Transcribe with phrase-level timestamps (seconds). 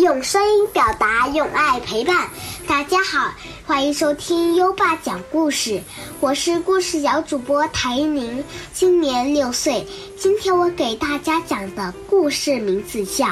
[0.00, 2.30] 用声音表达，用爱陪伴。
[2.66, 3.34] 大家好，
[3.66, 5.82] 欢迎收听优爸讲故事，
[6.20, 9.86] 我是故事小主播谭一宁，今年六岁。
[10.16, 13.26] 今天我给大家讲的故事名字叫《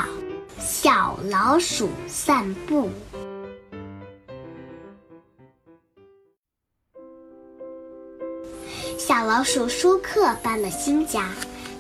[0.61, 2.87] 小老鼠散步》。
[8.99, 11.31] 小老鼠舒克搬了新家。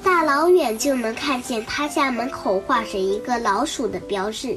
[0.01, 4.57] 大老远就能看见他家门口挂着一个老鼠的标志。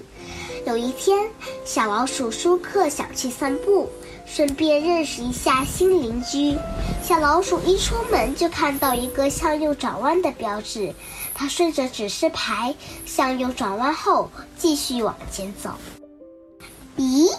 [0.65, 1.29] 有一天，
[1.65, 3.89] 小老鼠舒克想去散步，
[4.25, 6.55] 顺便认识一下新邻居。
[7.03, 10.93] 小老鼠一出门就看到一个向右转弯的标志，
[11.33, 15.71] 它顺着指示牌向右转弯后继续往前走。
[16.97, 17.33] 咦，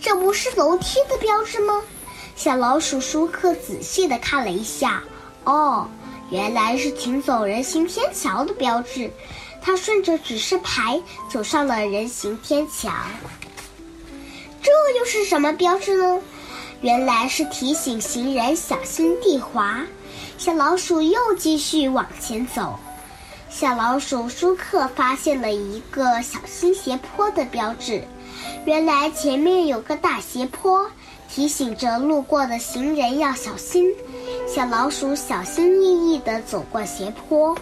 [0.00, 1.80] 这不是楼梯的标志吗？
[2.36, 5.02] 小老鼠舒克仔细地看了一下，
[5.44, 5.88] 哦。
[6.30, 9.10] 原来是请走人行天桥的标志，
[9.64, 12.92] 他顺着指示牌走上了人行天桥。
[14.62, 16.20] 这又是什么标志呢？
[16.82, 19.80] 原来是提醒行人小心地滑。
[20.36, 22.78] 小老鼠又继续往前走，
[23.48, 28.04] 小老鼠舒克发现了一个小心斜坡的标志，
[28.66, 30.90] 原来前面有个大斜坡，
[31.30, 33.90] 提醒着路过的行人要小心。
[34.46, 37.56] 小老鼠小心翼翼地走过斜坡。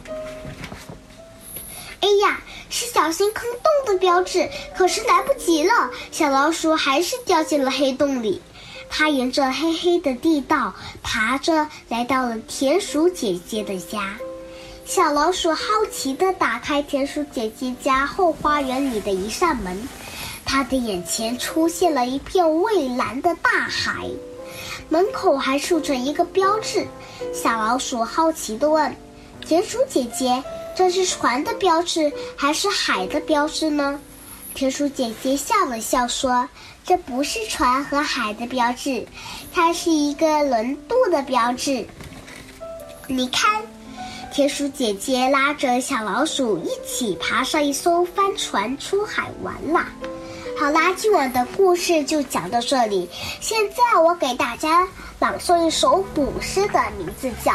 [2.03, 8.43] 哎呀，是小心坑洞的标志，可是来不及了，小老鼠还是掉进了黑洞里。
[8.91, 14.17] 它沿着黑黑的地道爬着，来到了田鼠姐姐的家。
[14.85, 19.89] 小老鼠好奇地打开田鼠姐姐家后花园里的一扇门，
[20.45, 24.11] 它的眼前出现了一片蔚蓝的大海。
[24.89, 26.85] 门口还竖着一个标志，
[27.33, 28.95] 小老鼠好奇地问
[29.47, 30.43] ：“田鼠姐姐，
[30.75, 34.01] 这是船的标志还是海的标志呢？”
[34.55, 36.49] 田鼠姐姐笑了笑说
[36.85, 39.07] ：“这不是船和海的标志，
[39.53, 41.87] 它是一个轮渡的标志。
[43.07, 43.63] 你看。”
[44.35, 49.93] 田鼠姐姐拉着小老鼠一起爬上一艘帆船出海玩啦。
[50.59, 53.11] 好啦，今晚的故事就讲到这里。
[53.43, 57.53] 现在我给大家朗诵一首古诗的名字叫《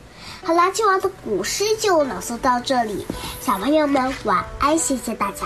[0.43, 3.05] 好啦，今晚的古诗就朗诵到这里，
[3.39, 5.45] 小朋友们晚安，谢谢大家。